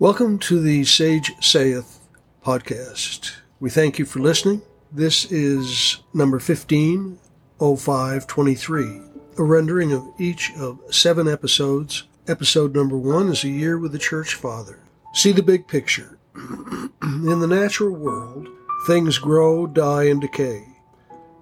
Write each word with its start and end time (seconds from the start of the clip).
Welcome 0.00 0.38
to 0.40 0.60
the 0.60 0.84
Sage 0.84 1.32
Saith 1.40 1.98
podcast. 2.44 3.32
We 3.58 3.68
thank 3.68 3.98
you 3.98 4.04
for 4.04 4.20
listening. 4.20 4.62
This 4.92 5.24
is 5.32 5.98
number 6.14 6.36
150523, 6.36 9.00
a 9.38 9.42
rendering 9.42 9.92
of 9.92 10.04
each 10.20 10.52
of 10.56 10.78
seven 10.94 11.26
episodes. 11.26 12.04
Episode 12.28 12.76
number 12.76 12.96
one 12.96 13.28
is 13.28 13.42
A 13.42 13.48
Year 13.48 13.76
with 13.76 13.90
the 13.90 13.98
Church 13.98 14.34
Father. 14.34 14.78
See 15.14 15.32
the 15.32 15.42
big 15.42 15.66
picture. 15.66 16.16
In 16.36 17.40
the 17.40 17.48
natural 17.48 17.96
world, 17.96 18.46
things 18.86 19.18
grow, 19.18 19.66
die, 19.66 20.04
and 20.04 20.20
decay. 20.20 20.64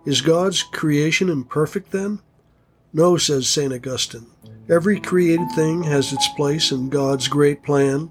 Is 0.07 0.23
God's 0.23 0.63
creation 0.63 1.29
imperfect 1.29 1.91
then? 1.91 2.21
No, 2.95 3.19
says 3.19 3.51
St. 3.51 3.75
Augustine. 3.75 4.29
Every 4.71 4.99
created 4.99 5.51
thing 5.55 5.83
has 5.83 6.15
its 6.15 6.29
place 6.29 6.73
in 6.73 6.89
God's 6.89 7.29
great 7.29 7.63
plan 7.63 8.11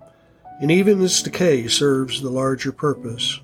and 0.61 0.71
even 0.71 1.03
its 1.03 1.21
decay 1.21 1.67
serves 1.67 2.21
the 2.21 2.29
larger 2.29 2.71
purpose. 2.71 3.39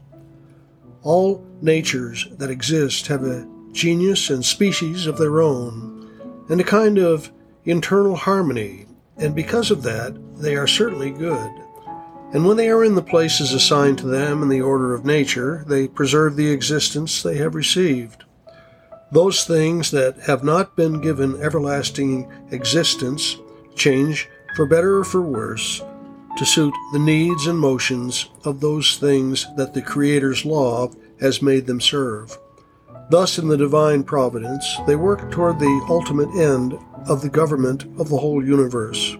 All 1.04 1.46
natures 1.62 2.28
that 2.38 2.50
exist 2.50 3.08
have 3.08 3.24
a 3.24 3.48
genus 3.72 4.30
and 4.30 4.44
species 4.44 5.06
of 5.06 5.18
their 5.18 5.42
own, 5.42 6.46
and 6.50 6.60
a 6.60 6.66
kind 6.66 6.98
of 6.98 7.32
internal 7.66 8.16
harmony, 8.16 8.86
and 9.18 9.36
because 9.36 9.72
of 9.72 9.84
that, 9.84 10.16
they 10.36 10.56
are 10.56 10.68
certainly 10.68 11.12
good. 11.12 11.52
And 12.34 12.46
when 12.46 12.58
they 12.58 12.70
are 12.70 12.84
in 12.84 12.96
the 12.96 13.02
places 13.02 13.54
assigned 13.54 13.98
to 14.00 14.08
them 14.08 14.42
in 14.42 14.50
the 14.50 14.62
order 14.62 14.94
of 14.94 15.06
nature, 15.06 15.66
they 15.68 15.88
preserve 15.88 16.36
the 16.36 16.50
existence 16.50 17.22
they 17.22 17.38
have 17.38 17.56
received. 17.56 18.24
Those 19.12 19.44
things 19.44 19.92
that 19.92 20.18
have 20.22 20.44
not 20.44 20.78
been 20.78 21.02
given 21.02 21.42
everlasting 21.42 22.32
existence 22.52 23.38
change, 23.76 24.30
for 24.56 24.66
better 24.66 25.00
or 25.00 25.04
for 25.04 25.22
worse, 25.22 25.84
to 26.42 26.46
suit 26.48 26.74
the 26.92 26.98
needs 26.98 27.46
and 27.46 27.60
motions 27.60 28.32
of 28.46 28.60
those 28.60 28.98
things 28.98 29.46
that 29.58 29.76
the 29.76 29.82
Creator's 29.82 30.44
law 30.44 30.90
has 31.20 31.40
made 31.40 31.68
them 31.68 31.80
serve. 31.80 32.36
Thus, 33.12 33.38
in 33.38 33.48
the 33.48 33.58
divine 33.58 34.04
providence, 34.04 34.66
they 34.88 34.96
work 34.96 35.30
toward 35.30 35.60
the 35.60 35.86
ultimate 35.88 36.36
end 36.36 36.80
of 37.08 37.22
the 37.22 37.30
government 37.30 37.84
of 38.00 38.10
the 38.10 38.18
whole 38.18 38.44
universe. 38.44 39.16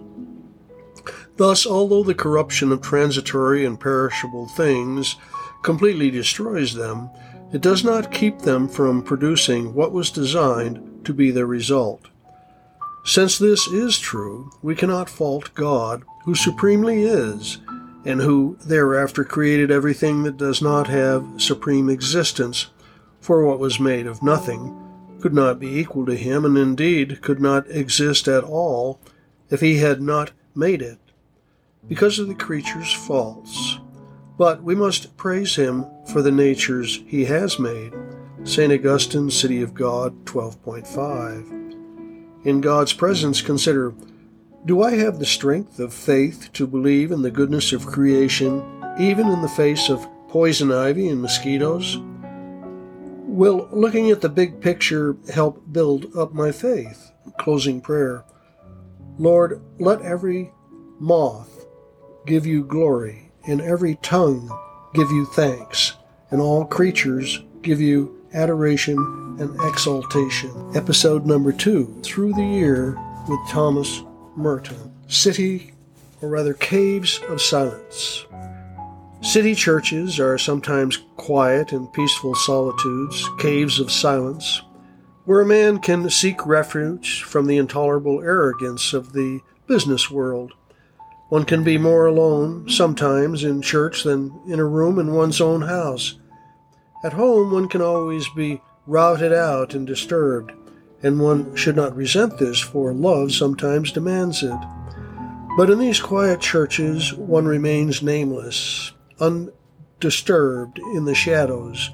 Thus, 1.36 1.64
although 1.64 2.02
the 2.02 2.12
corruption 2.12 2.72
of 2.72 2.82
transitory 2.82 3.64
and 3.64 3.78
perishable 3.78 4.48
things 4.48 5.14
completely 5.62 6.10
destroys 6.10 6.74
them, 6.74 7.08
it 7.52 7.60
does 7.60 7.84
not 7.84 8.10
keep 8.10 8.40
them 8.40 8.66
from 8.68 9.00
producing 9.00 9.74
what 9.74 9.92
was 9.92 10.10
designed 10.10 11.04
to 11.04 11.14
be 11.14 11.30
their 11.30 11.46
result. 11.46 12.08
Since 13.04 13.38
this 13.38 13.66
is 13.66 13.98
true, 13.98 14.52
we 14.62 14.76
cannot 14.76 15.10
fault 15.10 15.52
God 15.54 16.04
who 16.24 16.36
supremely 16.36 17.02
is, 17.02 17.58
and 18.04 18.20
who 18.20 18.56
thereafter 18.64 19.24
created 19.24 19.70
everything 19.70 20.22
that 20.22 20.36
does 20.36 20.62
not 20.62 20.86
have 20.86 21.26
supreme 21.36 21.88
existence, 21.88 22.68
for 23.20 23.44
what 23.44 23.58
was 23.58 23.80
made 23.80 24.06
of 24.06 24.22
nothing 24.22 24.78
could 25.20 25.34
not 25.34 25.58
be 25.58 25.78
equal 25.78 26.06
to 26.06 26.16
him, 26.16 26.44
and 26.44 26.56
indeed 26.56 27.22
could 27.22 27.40
not 27.40 27.68
exist 27.70 28.28
at 28.28 28.44
all 28.44 29.00
if 29.50 29.60
he 29.60 29.78
had 29.78 30.00
not 30.00 30.30
made 30.54 30.82
it, 30.82 30.98
because 31.88 32.18
of 32.18 32.28
the 32.28 32.34
creature's 32.34 32.92
faults. 32.92 33.78
But 34.38 34.62
we 34.62 34.74
must 34.74 35.16
praise 35.16 35.56
him 35.56 35.86
for 36.12 36.22
the 36.22 36.32
natures 36.32 37.02
he 37.06 37.24
has 37.24 37.58
made. 37.58 37.92
St. 38.44 38.72
Augustine, 38.72 39.30
City 39.30 39.62
of 39.62 39.74
God, 39.74 40.24
12.5. 40.24 41.61
In 42.44 42.60
God's 42.60 42.92
presence, 42.92 43.40
consider 43.40 43.94
do 44.64 44.82
I 44.82 44.92
have 44.92 45.18
the 45.18 45.26
strength 45.26 45.78
of 45.78 45.92
faith 45.92 46.50
to 46.52 46.66
believe 46.66 47.10
in 47.10 47.22
the 47.22 47.30
goodness 47.30 47.72
of 47.72 47.86
creation, 47.86 48.62
even 48.98 49.28
in 49.28 49.42
the 49.42 49.48
face 49.48 49.88
of 49.88 50.06
poison 50.28 50.70
ivy 50.70 51.08
and 51.08 51.20
mosquitoes? 51.20 51.98
Will 53.26 53.68
looking 53.72 54.10
at 54.10 54.20
the 54.20 54.28
big 54.28 54.60
picture 54.60 55.16
help 55.32 55.62
build 55.72 56.16
up 56.16 56.32
my 56.32 56.52
faith? 56.52 57.12
Closing 57.38 57.80
prayer. 57.80 58.24
Lord, 59.18 59.60
let 59.78 60.02
every 60.02 60.52
moth 61.00 61.66
give 62.26 62.46
you 62.46 62.64
glory, 62.64 63.32
and 63.46 63.60
every 63.60 63.96
tongue 63.96 64.50
give 64.94 65.10
you 65.10 65.26
thanks, 65.26 65.94
and 66.30 66.40
all 66.40 66.64
creatures 66.64 67.42
give 67.62 67.80
you 67.80 68.21
adoration 68.34 68.96
and 69.38 69.54
exaltation. 69.62 70.50
Episode 70.74 71.26
number 71.26 71.52
two 71.52 71.86
Through 72.02 72.34
the 72.34 72.44
Year 72.44 72.98
with 73.28 73.40
Thomas 73.48 74.02
Merton. 74.36 74.92
City, 75.08 75.72
or 76.20 76.28
rather 76.28 76.54
caves 76.54 77.20
of 77.28 77.40
silence. 77.40 78.26
City 79.20 79.54
churches 79.54 80.18
are 80.18 80.38
sometimes 80.38 80.98
quiet 81.16 81.72
and 81.72 81.92
peaceful 81.92 82.34
solitudes, 82.34 83.28
caves 83.38 83.78
of 83.78 83.92
silence, 83.92 84.62
where 85.26 85.42
a 85.42 85.46
man 85.46 85.78
can 85.78 86.10
seek 86.10 86.44
refuge 86.46 87.22
from 87.22 87.46
the 87.46 87.56
intolerable 87.56 88.20
arrogance 88.20 88.92
of 88.92 89.12
the 89.12 89.40
business 89.66 90.10
world. 90.10 90.52
One 91.28 91.44
can 91.44 91.62
be 91.62 91.78
more 91.78 92.06
alone, 92.06 92.68
sometimes, 92.68 93.44
in 93.44 93.62
church 93.62 94.02
than 94.02 94.38
in 94.46 94.58
a 94.58 94.64
room 94.64 94.98
in 94.98 95.14
one's 95.14 95.40
own 95.40 95.62
house. 95.62 96.18
At 97.04 97.14
home, 97.14 97.52
one 97.52 97.68
can 97.68 97.82
always 97.82 98.28
be 98.30 98.60
routed 98.86 99.32
out 99.32 99.74
and 99.74 99.86
disturbed 99.86 100.52
and 101.02 101.20
one 101.20 101.54
should 101.56 101.76
not 101.76 101.96
resent 101.96 102.38
this, 102.38 102.60
for 102.60 102.92
love 102.92 103.32
sometimes 103.32 103.92
demands 103.92 104.42
it. 104.42 104.58
But 105.56 105.68
in 105.68 105.78
these 105.78 106.00
quiet 106.00 106.40
churches, 106.40 107.12
one 107.14 107.44
remains 107.44 108.02
nameless, 108.02 108.92
undisturbed 109.20 110.78
in 110.94 111.04
the 111.04 111.14
shadows, 111.14 111.90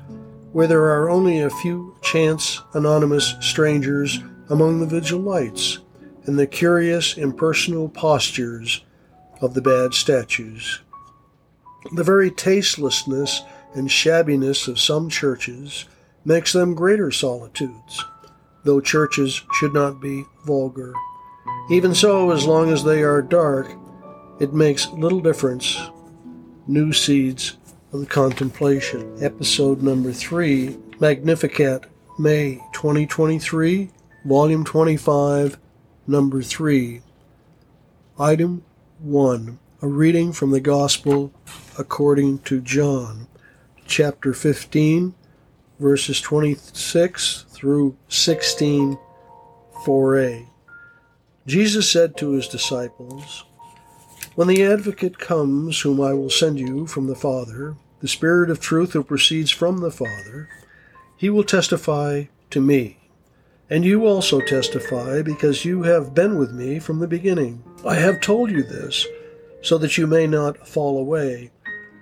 where 0.53 0.67
there 0.67 0.85
are 0.85 1.11
only 1.11 1.41
a 1.41 1.51
few 1.51 1.97
chance 2.03 2.63
anonymous 2.75 3.35
strangers 3.41 4.21
among 4.51 4.81
the 4.81 4.87
vigil 4.87 5.21
lights 5.21 5.79
and 6.25 6.39
the 6.39 6.47
curious 6.47 7.17
impersonal 7.17 7.89
postures 7.89 8.85
of 9.41 9.55
the 9.55 9.63
bad 9.63 9.95
statues. 9.95 10.81
The 11.95 12.05
very 12.05 12.31
tastelessness 12.31 13.43
and 13.79 13.89
shabbiness 13.89 14.69
of 14.69 14.79
some 14.79 15.09
churches 15.09 15.87
makes 16.25 16.53
them 16.53 16.75
greater 16.75 17.11
solitudes 17.11 18.05
though 18.69 18.81
churches 18.83 19.43
should 19.55 19.73
not 19.73 19.99
be 19.99 20.25
vulgar. 20.45 20.93
Even 21.71 21.95
so, 21.95 22.31
as 22.31 22.45
long 22.45 22.71
as 22.71 22.85
they 22.85 23.03
are 23.03 23.23
dark, 23.23 23.73
it 24.41 24.53
makes 24.53 24.91
little 24.91 25.21
difference. 25.21 25.81
New 26.67 26.93
Seeds 26.93 27.57
of 27.93 28.01
the 28.01 28.07
Contemplation, 28.07 29.17
Episode 29.25 29.83
Number 29.83 30.13
3, 30.13 30.77
Magnificat, 31.01 31.87
May 32.19 32.57
2023, 32.75 33.91
Volume 34.27 34.65
25, 34.65 35.59
Number 36.07 36.43
3. 36.43 37.01
Item 38.19 38.65
1 38.99 39.59
A 39.81 39.89
reading 39.89 40.33
from 40.33 40.51
the 40.51 40.61
Gospel 40.61 41.33
according 41.79 42.41
to 42.41 42.61
John, 42.61 43.28
chapter 43.89 44.33
15, 44.33 45.15
verses 45.81 46.21
26 46.21 47.47
through 47.49 47.97
16 48.09 48.99
4a. 49.85 50.47
Jesus 51.47 51.91
said 51.91 52.17
to 52.17 52.33
his 52.33 52.47
disciples, 52.47 53.45
When 54.35 54.49
the 54.49 54.63
advocate 54.63 55.19
comes, 55.19 55.81
whom 55.81 56.01
I 56.01 56.13
will 56.13 56.31
send 56.31 56.59
you 56.61 56.87
from 56.87 57.07
the 57.07 57.15
Father, 57.15 57.77
the 58.01 58.09
Spirit 58.09 58.51
of 58.51 58.61
truth 58.61 58.93
who 58.93 59.03
proceeds 59.03 59.51
from 59.51 59.79
the 59.79 59.91
Father, 59.91 60.49
he 61.17 61.31
will 61.31 61.45
testify 61.45 62.25
to 62.51 62.61
me. 62.61 62.99
And 63.71 63.85
you 63.85 64.07
also 64.07 64.41
testify, 64.41 65.23
because 65.23 65.65
you 65.65 65.83
have 65.83 66.15
been 66.15 66.39
with 66.39 66.53
me 66.53 66.79
from 66.79 66.99
the 66.99 67.09
beginning. 67.09 67.63
I 67.87 67.95
have 67.95 68.21
told 68.21 68.51
you 68.51 68.63
this, 68.63 69.07
so 69.63 69.79
that 69.79 69.99
you 69.99 70.07
may 70.07 70.27
not 70.27 70.67
fall 70.67 70.99
away. 70.99 71.51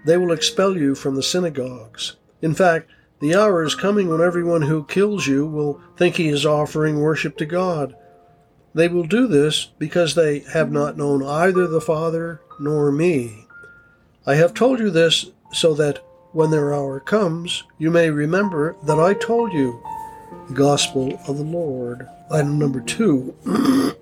They 0.06 0.16
will 0.16 0.30
expel 0.30 0.76
you 0.76 0.94
from 0.94 1.16
the 1.16 1.22
synagogues. 1.22 2.14
In 2.40 2.54
fact, 2.54 2.88
the 3.20 3.34
hour 3.34 3.64
is 3.64 3.74
coming 3.74 4.08
when 4.08 4.20
everyone 4.20 4.62
who 4.62 4.84
kills 4.84 5.26
you 5.26 5.44
will 5.44 5.80
think 5.96 6.14
he 6.14 6.28
is 6.28 6.46
offering 6.46 7.00
worship 7.00 7.36
to 7.38 7.44
God. 7.44 7.96
They 8.72 8.86
will 8.86 9.02
do 9.02 9.26
this 9.26 9.64
because 9.78 10.14
they 10.14 10.40
have 10.52 10.70
not 10.70 10.96
known 10.96 11.24
either 11.24 11.66
the 11.66 11.80
Father 11.80 12.40
nor 12.60 12.92
me. 12.92 13.46
I 14.24 14.36
have 14.36 14.54
told 14.54 14.78
you 14.78 14.90
this 14.90 15.30
so 15.52 15.74
that 15.74 15.98
when 16.30 16.52
their 16.52 16.72
hour 16.72 17.00
comes, 17.00 17.64
you 17.78 17.90
may 17.90 18.08
remember 18.10 18.76
that 18.84 19.00
I 19.00 19.14
told 19.14 19.52
you. 19.52 19.82
The 20.48 20.54
Gospel 20.54 21.18
of 21.26 21.36
the 21.36 21.42
Lord. 21.42 22.06
Item 22.30 22.60
number 22.60 22.80
two 22.80 23.34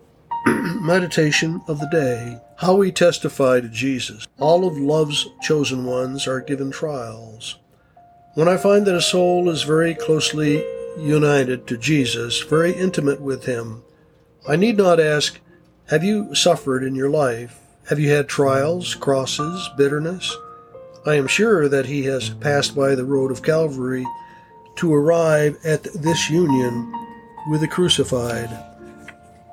Meditation 0.82 1.62
of 1.66 1.78
the 1.78 1.88
Day. 1.90 2.40
How 2.58 2.76
we 2.76 2.92
testify 2.92 3.60
to 3.60 3.68
Jesus. 3.68 4.28
All 4.38 4.66
of 4.66 4.78
love's 4.78 5.28
chosen 5.42 5.84
ones 5.84 6.28
are 6.28 6.40
given 6.40 6.70
trials. 6.70 7.58
When 8.34 8.48
I 8.48 8.56
find 8.56 8.86
that 8.86 8.94
a 8.94 9.02
soul 9.02 9.48
is 9.50 9.64
very 9.64 9.94
closely 9.94 10.64
united 10.96 11.66
to 11.66 11.76
Jesus, 11.76 12.42
very 12.42 12.72
intimate 12.72 13.20
with 13.20 13.44
Him, 13.46 13.82
I 14.48 14.54
need 14.54 14.76
not 14.76 15.00
ask, 15.00 15.40
Have 15.90 16.04
you 16.04 16.32
suffered 16.34 16.84
in 16.84 16.94
your 16.94 17.10
life? 17.10 17.58
Have 17.88 17.98
you 17.98 18.10
had 18.10 18.28
trials, 18.28 18.94
crosses, 18.94 19.68
bitterness? 19.76 20.36
I 21.04 21.16
am 21.16 21.26
sure 21.26 21.68
that 21.68 21.86
he 21.86 22.04
has 22.04 22.30
passed 22.30 22.74
by 22.74 22.94
the 22.94 23.04
road 23.04 23.30
of 23.30 23.42
Calvary 23.42 24.06
to 24.76 24.94
arrive 24.94 25.58
at 25.64 25.82
this 25.82 26.30
union 26.30 26.92
with 27.50 27.60
the 27.60 27.68
crucified. 27.68 28.48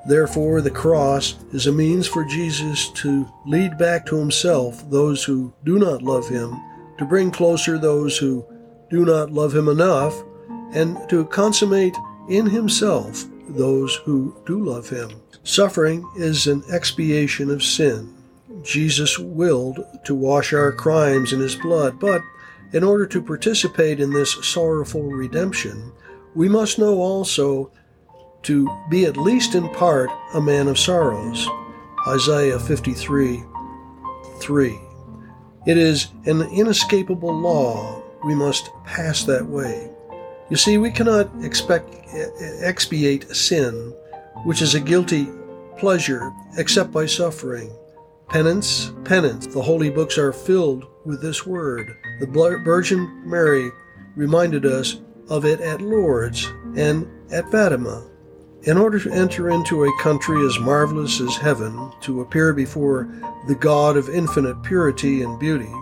Therefore, 0.07 0.62
the 0.62 0.71
cross 0.71 1.36
is 1.53 1.68
a 1.68 1.71
means 1.71 2.07
for 2.07 2.24
Jesus 2.25 2.89
to 2.89 3.27
lead 3.45 3.77
back 3.77 4.06
to 4.07 4.18
himself 4.18 4.89
those 4.89 5.24
who 5.24 5.53
do 5.63 5.77
not 5.77 6.01
love 6.01 6.27
him, 6.27 6.59
to 6.98 7.06
bring 7.06 7.31
closer 7.31 7.77
those 7.77 8.18
who 8.18 8.45
do 8.89 9.06
not 9.06 9.31
love 9.31 9.56
him 9.56 9.68
enough, 9.68 10.15
and 10.74 10.98
to 11.09 11.25
consummate 11.25 11.95
in 12.30 12.45
himself 12.48 13.25
those 13.50 13.95
who 14.06 14.36
do 14.45 14.63
love 14.63 14.89
him. 14.89 15.09
Suffering 15.44 16.07
is 16.18 16.48
an 16.48 16.63
expiation 16.71 17.50
of 17.50 17.63
sin. 17.63 18.13
Jesus 18.63 19.18
willed 19.18 19.80
to 20.06 20.15
wash 20.15 20.53
our 20.53 20.71
crimes 20.71 21.33
in 21.33 21.39
his 21.39 21.56
blood, 21.56 22.00
but 22.00 22.21
in 22.74 22.83
order 22.83 23.06
to 23.07 23.21
participate 23.21 24.00
in 24.00 24.12
this 24.12 24.33
sorrowful 24.45 25.03
redemption, 25.03 25.92
we 26.36 26.48
must 26.48 26.80
know 26.80 27.00
also 27.00 27.71
to 28.44 28.68
be 28.90 29.06
at 29.06 29.18
least 29.18 29.56
in 29.56 29.70
part 29.70 30.10
a 30.34 30.42
man 30.42 30.68
of 30.68 30.80
sorrows. 30.80 31.48
Isaiah 32.08 32.60
53 32.60 33.44
3. 34.40 34.80
It 35.68 35.78
is 35.78 36.08
an 36.26 36.42
inescapable 36.42 37.34
law. 37.34 38.02
We 38.26 38.34
must 38.34 38.72
pass 38.86 39.24
that 39.26 39.46
way. 39.46 39.92
You 40.50 40.58
see, 40.58 40.78
we 40.78 40.92
cannot 40.92 41.30
expect 41.44 41.96
expiate 42.62 43.36
sin, 43.36 43.94
which 44.44 44.62
is 44.62 44.76
a 44.76 44.80
guilty 44.80 45.28
pleasure, 45.78 46.34
except 46.58 46.92
by 46.92 47.06
suffering. 47.06 47.72
Penance, 48.30 48.92
penance. 49.04 49.48
The 49.48 49.62
holy 49.62 49.90
books 49.90 50.18
are 50.18 50.34
filled 50.34 50.86
with 51.06 51.22
this 51.22 51.46
word. 51.46 51.96
The 52.20 52.62
Virgin 52.64 53.30
Mary 53.30 53.70
reminded 54.16 54.66
us 54.66 55.02
of 55.30 55.46
it 55.46 55.62
at 55.62 55.82
Lourdes 55.82 56.46
and 56.76 57.08
at 57.32 57.50
Fatima. 57.52 58.08
In 58.63 58.78
order 58.78 59.00
to 59.00 59.12
enter 59.12 59.50
into 59.50 59.86
a 59.86 59.98
country 60.00 60.46
as 60.46 60.60
marvelous 60.60 61.19
as 61.19 61.36
heaven, 61.38 61.92
to 62.02 62.22
appear 62.22 62.54
before 62.54 63.10
the 63.48 63.56
God 63.56 63.98
of 63.98 64.08
infinite 64.08 64.62
purity 64.62 65.24
and 65.24 65.40
beauty, 65.40 65.74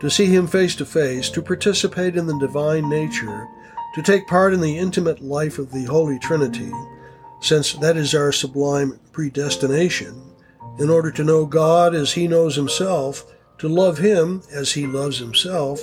to 0.00 0.10
see 0.10 0.26
Him 0.26 0.46
face 0.46 0.76
to 0.76 0.84
face, 0.84 1.30
to 1.30 1.40
participate 1.40 2.14
in 2.14 2.26
the 2.26 2.38
divine 2.38 2.90
nature, 2.90 3.48
to 3.94 4.02
take 4.02 4.26
part 4.26 4.52
in 4.52 4.60
the 4.60 4.76
intimate 4.76 5.22
life 5.22 5.58
of 5.58 5.72
the 5.72 5.84
Holy 5.84 6.18
Trinity, 6.18 6.70
since 7.40 7.72
that 7.72 7.96
is 7.96 8.14
our 8.14 8.32
sublime 8.32 9.00
predestination, 9.12 10.22
in 10.78 10.90
order 10.90 11.10
to 11.12 11.24
know 11.24 11.46
God 11.46 11.94
as 11.94 12.12
He 12.12 12.28
knows 12.28 12.54
Himself, 12.54 13.24
to 13.56 13.66
love 13.66 13.96
Him 13.96 14.42
as 14.52 14.72
He 14.72 14.86
loves 14.86 15.18
Himself, 15.18 15.82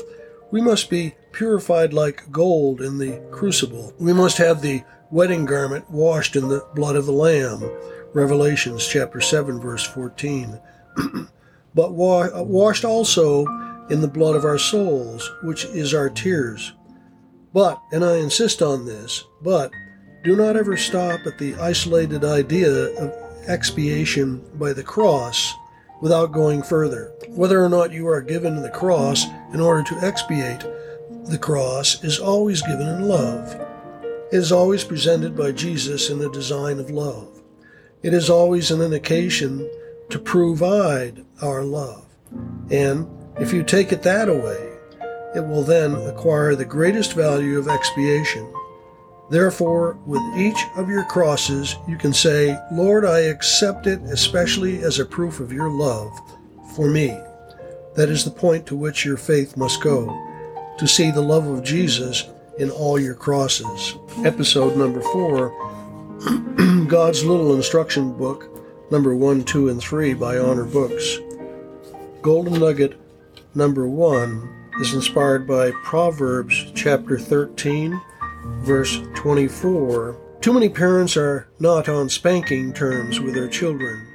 we 0.54 0.62
must 0.62 0.88
be 0.88 1.16
purified 1.32 1.94
like 1.94 2.32
gold 2.32 2.80
in 2.80 3.00
the 3.00 3.20
crucible. 3.32 3.92
We 4.00 4.14
must 4.14 4.38
have 4.38 4.62
the 4.62 4.84
wedding 5.10 5.46
garment 5.46 5.90
washed 5.90 6.36
in 6.36 6.48
the 6.48 6.64
blood 6.76 6.96
of 6.96 7.08
the 7.08 7.12
Lamb. 7.12 7.68
Revelations 8.14 8.88
chapter 8.88 9.20
7, 9.20 9.60
verse 9.60 9.84
14. 9.84 10.62
but 11.74 11.94
wa- 11.94 12.30
washed 12.44 12.86
also 12.86 13.48
in 13.90 14.02
the 14.02 14.08
blood 14.08 14.36
of 14.36 14.46
our 14.46 14.60
souls, 14.60 15.28
which 15.42 15.66
is 15.66 15.92
our 15.92 16.12
tears. 16.12 16.74
But, 17.52 17.82
and 17.92 18.06
I 18.06 18.18
insist 18.18 18.62
on 18.62 18.86
this, 18.86 19.24
but 19.42 19.72
do 20.24 20.36
not 20.36 20.56
ever 20.56 20.78
stop 20.78 21.22
at 21.26 21.40
the 21.40 21.56
isolated 21.56 22.24
idea 22.24 22.70
of 23.02 23.12
expiation 23.48 24.46
by 24.60 24.74
the 24.74 24.84
cross 24.84 25.52
without 26.04 26.34
going 26.34 26.62
further. 26.62 27.14
Whether 27.30 27.64
or 27.64 27.70
not 27.70 27.94
you 27.94 28.10
are 28.10 28.20
given 28.20 28.62
the 28.62 28.70
cross 28.70 29.26
in 29.54 29.62
order 29.62 29.84
to 29.84 30.06
expiate 30.06 30.60
the 31.28 31.38
cross 31.38 32.04
is 32.04 32.20
always 32.20 32.62
given 32.62 32.90
in 32.90 33.08
love. 33.08 33.56
It 34.30 34.36
is 34.36 34.52
always 34.52 34.84
presented 34.84 35.34
by 35.38 35.54
Jesus 35.54 36.10
in 36.10 36.22
a 36.22 36.30
design 36.30 36.80
of 36.80 36.90
love. 36.90 37.42
It 38.02 38.14
is 38.14 38.30
always 38.30 38.70
an 38.70 38.82
indication 38.82 39.66
to 40.10 40.20
provide 40.20 41.24
our 41.42 41.64
love. 41.64 42.06
And 42.70 43.08
if 43.40 43.54
you 43.54 43.64
take 43.64 43.94
it 43.94 44.04
that 44.04 44.28
away, 44.28 44.74
it 45.34 45.48
will 45.48 45.64
then 45.64 45.96
acquire 45.96 46.54
the 46.54 46.66
greatest 46.66 47.14
value 47.14 47.58
of 47.58 47.70
expiation. 47.70 48.54
Therefore, 49.30 49.98
with 50.06 50.22
each 50.38 50.66
of 50.76 50.90
your 50.90 51.06
crosses, 51.06 51.76
you 51.88 51.98
can 51.98 52.14
say, 52.14 52.58
Lord, 52.72 53.06
I 53.06 53.20
accept 53.20 53.88
it 53.88 54.02
especially 54.04 54.84
as 54.84 55.00
a 55.00 55.06
proof 55.06 55.40
of 55.40 55.54
your 55.54 55.70
love 55.70 56.12
for 56.76 56.90
me. 56.90 57.18
That 57.96 58.10
is 58.10 58.26
the 58.26 58.32
point 58.32 58.66
to 58.68 58.76
which 58.76 59.06
your 59.06 59.18
faith 59.18 59.56
must 59.56 59.82
go, 59.82 60.08
to 60.78 60.88
see 60.88 61.12
the 61.12 61.22
love 61.22 61.48
of 61.48 61.64
Jesus 61.64 62.30
in 62.60 62.70
all 62.70 63.00
your 63.00 63.16
crosses. 63.16 63.96
Episode 64.26 64.76
number 64.76 65.02
four 65.02 65.52
God's 66.88 67.24
Little 67.24 67.56
Instruction 67.56 68.14
Book, 68.18 68.50
number 68.92 69.16
one, 69.16 69.44
two, 69.44 69.70
and 69.70 69.82
three 69.82 70.14
by 70.14 70.38
Honor 70.38 70.66
Books. 70.66 71.18
Golden 72.22 72.60
Nugget 72.60 73.00
number 73.56 73.88
one 73.88 74.50
is 74.80 74.94
inspired 74.94 75.48
by 75.48 75.72
Proverbs 75.84 76.72
chapter 76.76 77.18
13 77.18 78.00
verse 78.44 79.00
24. 79.16 80.20
Too 80.42 80.54
many 80.54 80.70
parents 80.70 81.16
are 81.16 81.48
not 81.60 81.88
on 81.88 82.10
spanking 82.10 82.74
terms 82.74 83.20
with 83.20 83.34
their 83.34 83.48
children. 83.48 84.08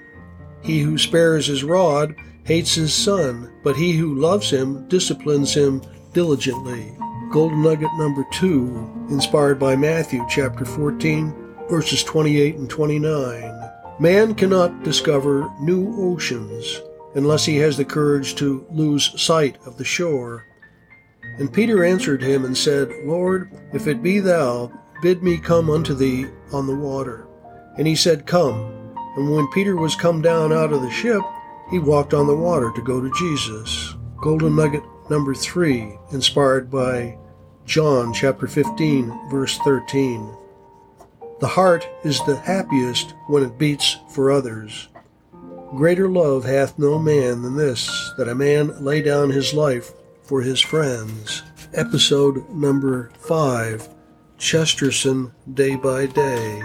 He 0.62 0.80
who 0.80 0.98
spares 0.98 1.46
his 1.46 1.64
rod 1.64 2.14
hates 2.44 2.74
his 2.74 2.94
son, 2.94 3.52
but 3.62 3.76
he 3.76 3.92
who 3.92 4.14
loves 4.14 4.50
him 4.50 4.86
disciplines 4.88 5.54
him 5.54 5.82
diligently. 6.12 6.96
Golden 7.30 7.62
nugget 7.62 7.90
number 7.98 8.24
two, 8.32 8.90
inspired 9.10 9.58
by 9.58 9.76
Matthew 9.76 10.24
chapter 10.28 10.64
14, 10.64 11.66
verses 11.68 12.02
28 12.04 12.56
and 12.56 12.70
29. 12.70 13.70
Man 14.00 14.34
cannot 14.34 14.82
discover 14.82 15.50
new 15.60 15.94
oceans 16.12 16.80
unless 17.14 17.44
he 17.44 17.56
has 17.56 17.76
the 17.76 17.84
courage 17.84 18.34
to 18.36 18.66
lose 18.70 19.20
sight 19.20 19.58
of 19.66 19.76
the 19.76 19.84
shore. 19.84 20.46
And 21.38 21.52
Peter 21.52 21.84
answered 21.84 22.22
him 22.22 22.44
and 22.44 22.56
said, 22.56 22.90
Lord, 23.04 23.50
if 23.72 23.86
it 23.86 24.02
be 24.02 24.18
thou, 24.18 24.72
bid 25.02 25.22
me 25.22 25.38
come 25.38 25.70
unto 25.70 25.94
thee 25.94 26.26
on 26.52 26.66
the 26.66 26.74
water. 26.74 27.28
And 27.76 27.86
he 27.86 27.94
said, 27.94 28.26
Come. 28.26 28.74
And 29.16 29.32
when 29.32 29.50
Peter 29.52 29.76
was 29.76 29.94
come 29.94 30.20
down 30.20 30.52
out 30.52 30.72
of 30.72 30.82
the 30.82 30.90
ship, 30.90 31.22
he 31.70 31.78
walked 31.78 32.14
on 32.14 32.26
the 32.26 32.36
water 32.36 32.72
to 32.74 32.82
go 32.82 33.00
to 33.00 33.10
Jesus. 33.18 33.94
Golden 34.20 34.56
nugget 34.56 34.82
number 35.10 35.34
three, 35.34 35.96
inspired 36.12 36.70
by 36.70 37.16
John 37.66 38.12
chapter 38.12 38.48
15, 38.48 39.30
verse 39.30 39.58
13. 39.58 40.34
The 41.40 41.46
heart 41.46 41.88
is 42.02 42.24
the 42.24 42.36
happiest 42.36 43.14
when 43.28 43.44
it 43.44 43.58
beats 43.58 43.98
for 44.08 44.32
others. 44.32 44.88
Greater 45.76 46.08
love 46.08 46.44
hath 46.44 46.78
no 46.78 46.98
man 46.98 47.42
than 47.42 47.56
this, 47.56 48.12
that 48.16 48.28
a 48.28 48.34
man 48.34 48.82
lay 48.82 49.02
down 49.02 49.30
his 49.30 49.54
life 49.54 49.92
for 50.28 50.42
his 50.42 50.60
friends. 50.60 51.42
Episode 51.72 52.46
number 52.50 53.10
5 53.20 53.88
Chesterton 54.36 55.32
Day 55.54 55.74
by 55.74 56.04
Day. 56.04 56.62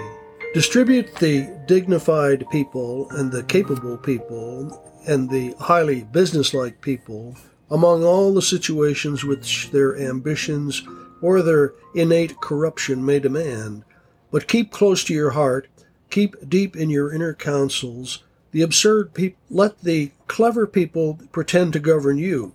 Distribute 0.53 1.15
the 1.15 1.49
dignified 1.65 2.45
people 2.51 3.09
and 3.11 3.31
the 3.31 3.43
capable 3.43 3.97
people 3.97 4.93
and 5.07 5.29
the 5.29 5.55
highly 5.59 6.03
businesslike 6.03 6.81
people 6.81 7.37
among 7.71 8.03
all 8.03 8.33
the 8.33 8.41
situations 8.41 9.23
which 9.23 9.71
their 9.71 9.97
ambitions 9.97 10.83
or 11.21 11.41
their 11.41 11.73
innate 11.95 12.39
corruption 12.41 13.03
may 13.03 13.19
demand. 13.19 13.85
But 14.29 14.49
keep 14.49 14.71
close 14.71 15.05
to 15.05 15.13
your 15.13 15.31
heart, 15.31 15.69
keep 16.09 16.35
deep 16.49 16.75
in 16.75 16.89
your 16.89 17.13
inner 17.13 17.33
counsels 17.33 18.23
the 18.51 18.61
absurd 18.61 19.13
people. 19.13 19.39
Let 19.49 19.79
the 19.81 20.11
clever 20.27 20.67
people 20.67 21.17
pretend 21.31 21.73
to 21.73 21.79
govern 21.79 22.17
you 22.17 22.53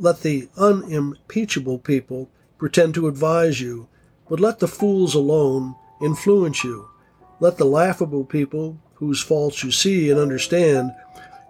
let 0.00 0.22
the 0.22 0.48
unimpeachable 0.56 1.78
people 1.78 2.30
pretend 2.56 2.94
to 2.94 3.06
advise 3.06 3.60
you, 3.60 3.86
but 4.30 4.40
let 4.40 4.58
the 4.58 4.66
fools 4.66 5.14
alone 5.14 5.74
influence 6.00 6.64
you. 6.64 6.88
Let 7.38 7.58
the 7.58 7.66
laughable 7.66 8.24
people, 8.24 8.78
whose 8.94 9.22
faults 9.22 9.62
you 9.62 9.70
see 9.70 10.10
and 10.10 10.18
understand, 10.18 10.92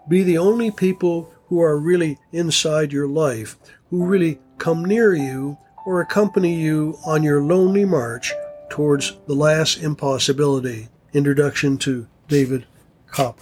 be 0.09 0.25
the 0.25 0.39
only 0.39 0.73
people 0.73 1.33
who 1.47 1.61
are 1.61 1.79
really 1.79 2.19
inside 2.33 2.93
your 2.93 3.07
life, 3.07 3.57
who 3.91 4.05
really 4.05 4.41
come 4.59 4.85
near 4.85 5.15
you 5.15 5.57
or 5.87 6.01
accompany 6.01 6.55
you 6.55 6.99
on 7.07 7.23
your 7.23 7.43
lonely 7.43 7.85
march 7.85 8.33
towards 8.69 9.17
the 9.27 9.35
last 9.35 9.79
impossibility. 9.83 10.89
Introduction 11.13 11.79
to 11.79 12.09
David 12.27 12.67
Kopp. 13.07 13.39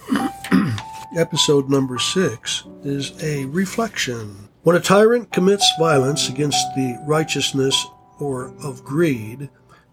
Episode 1.17 1.69
number 1.69 1.97
six 1.97 2.63
is 2.83 3.13
a 3.23 3.45
reflection. 3.45 4.48
When 4.63 4.75
a 4.75 4.81
tyrant 4.81 5.31
commits 5.31 5.71
violence 5.79 6.27
against 6.27 6.75
the 6.75 7.01
righteousness 7.07 7.87
or 8.19 8.53
of 8.61 8.83
greed, 8.83 9.49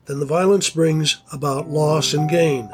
then 0.07 0.19
the 0.19 0.27
violence 0.27 0.71
brings 0.71 1.19
about 1.33 1.69
loss 1.69 2.13
and 2.13 2.29
gain. 2.29 2.69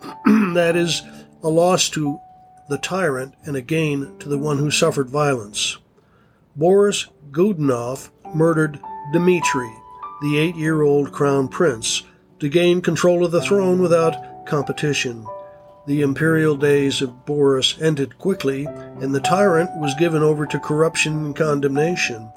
that 0.54 0.74
is, 0.76 1.02
a 1.42 1.48
loss 1.48 1.88
to 1.90 2.20
the 2.68 2.78
tyrant 2.78 3.34
and 3.44 3.56
a 3.56 3.60
gain 3.60 4.16
to 4.20 4.28
the 4.28 4.38
one 4.38 4.58
who 4.58 4.70
suffered 4.70 5.10
violence. 5.10 5.78
Boris 6.54 7.08
Godunov 7.32 8.10
murdered 8.34 8.78
Dmitri, 9.12 9.72
the 10.20 10.38
eight 10.38 10.54
year 10.54 10.82
old 10.82 11.10
crown 11.10 11.48
prince, 11.48 12.04
to 12.38 12.48
gain 12.48 12.80
control 12.80 13.24
of 13.24 13.32
the 13.32 13.42
throne 13.42 13.82
without 13.82 14.46
competition. 14.46 15.26
The 15.84 16.02
imperial 16.02 16.56
days 16.56 17.02
of 17.02 17.26
Boris 17.26 17.76
ended 17.80 18.18
quickly, 18.18 18.66
and 18.66 19.12
the 19.12 19.20
tyrant 19.20 19.70
was 19.80 19.94
given 19.98 20.22
over 20.22 20.46
to 20.46 20.60
corruption 20.60 21.24
and 21.24 21.36
condemnation. 21.36 22.30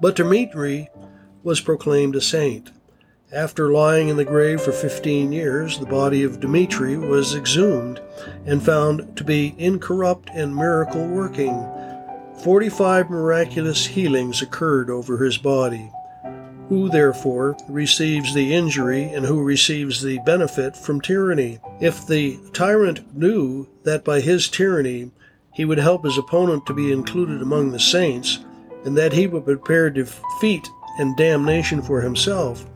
But 0.00 0.16
Dmitri 0.16 0.88
was 1.44 1.60
proclaimed 1.60 2.16
a 2.16 2.20
saint. 2.20 2.72
After 3.32 3.70
lying 3.70 4.08
in 4.08 4.16
the 4.16 4.24
grave 4.24 4.60
for 4.60 4.72
15 4.72 5.30
years, 5.30 5.78
the 5.78 5.86
body 5.86 6.24
of 6.24 6.40
Dmitri 6.40 6.96
was 6.96 7.36
exhumed 7.36 8.00
and 8.46 8.64
found 8.64 9.16
to 9.16 9.22
be 9.22 9.54
incorrupt 9.58 10.30
and 10.34 10.56
miracle 10.56 11.06
working. 11.06 11.68
45 12.42 13.10
miraculous 13.10 13.86
healings 13.86 14.42
occurred 14.42 14.90
over 14.90 15.18
his 15.18 15.38
body. 15.38 15.92
Who, 16.68 16.90
therefore, 16.90 17.56
receives 17.66 18.34
the 18.34 18.54
injury 18.54 19.04
and 19.04 19.24
who 19.24 19.42
receives 19.42 20.02
the 20.02 20.18
benefit 20.26 20.76
from 20.76 21.00
tyranny? 21.00 21.60
If 21.80 22.06
the 22.06 22.38
tyrant 22.52 23.16
knew 23.16 23.66
that 23.84 24.04
by 24.04 24.20
his 24.20 24.48
tyranny 24.48 25.10
he 25.54 25.64
would 25.64 25.78
help 25.78 26.04
his 26.04 26.18
opponent 26.18 26.66
to 26.66 26.74
be 26.74 26.92
included 26.92 27.40
among 27.40 27.70
the 27.70 27.80
saints, 27.80 28.40
and 28.84 28.96
that 28.98 29.14
he 29.14 29.26
would 29.26 29.46
prepare 29.46 29.88
defeat 29.88 30.68
and 30.98 31.16
damnation 31.16 31.80
for 31.82 32.02
himself, 32.02 32.66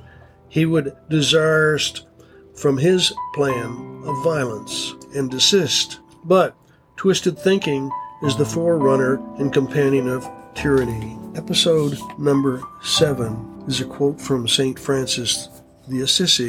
he 0.49 0.65
would 0.65 0.97
desist 1.11 2.07
from 2.55 2.79
his 2.79 3.13
plan 3.35 4.03
of 4.05 4.25
violence 4.25 4.95
and 5.15 5.31
desist. 5.31 6.01
But 6.25 6.57
twisted 6.97 7.39
thinking 7.39 7.91
is 8.23 8.37
the 8.37 8.45
forerunner 8.45 9.21
and 9.39 9.53
companion 9.53 10.09
of 10.09 10.29
tyranny. 10.55 11.19
Episode 11.35 11.99
number 12.19 12.63
seven 12.83 13.65
is 13.67 13.81
a 13.81 13.85
quote 13.85 14.21
from 14.21 14.49
St. 14.49 14.79
Francis 14.79 15.49
the 15.89 16.03
Assisi 16.03 16.49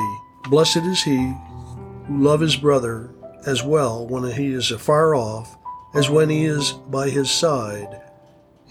Blessed 0.50 0.78
is 0.78 1.02
he 1.04 1.34
who 2.08 2.22
love 2.22 2.42
his 2.42 2.56
brother 2.56 3.10
as 3.46 3.64
well 3.64 4.06
when 4.08 4.30
he 4.32 4.54
is 4.54 4.72
afar 4.72 5.16
off 5.16 5.58
as 5.94 6.10
when 6.10 6.30
he 6.30 6.46
is 6.46 6.74
by 6.90 7.10
his 7.10 7.30
side, 7.30 8.02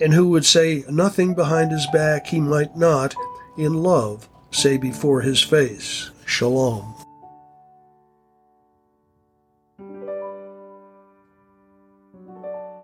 and 0.00 0.12
who 0.12 0.28
would 0.28 0.44
say 0.44 0.84
nothing 0.90 1.34
behind 1.34 1.70
his 1.70 1.86
back 1.92 2.26
he 2.26 2.40
might 2.40 2.76
not, 2.76 3.14
in 3.56 3.74
love, 3.74 4.28
say 4.50 4.76
before 4.76 5.20
his 5.20 5.40
face. 5.40 6.10
Shalom. 6.26 6.94